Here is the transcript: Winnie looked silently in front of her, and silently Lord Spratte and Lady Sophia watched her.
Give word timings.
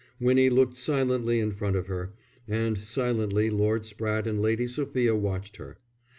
Winnie 0.19 0.49
looked 0.49 0.77
silently 0.77 1.39
in 1.39 1.51
front 1.51 1.75
of 1.75 1.85
her, 1.85 2.11
and 2.47 2.79
silently 2.79 3.51
Lord 3.51 3.83
Spratte 3.83 4.25
and 4.25 4.41
Lady 4.41 4.65
Sophia 4.65 5.15
watched 5.15 5.57
her. 5.57 5.77